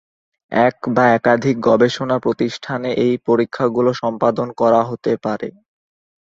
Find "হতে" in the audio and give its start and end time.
4.83-5.13